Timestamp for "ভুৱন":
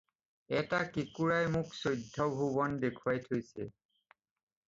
2.39-2.79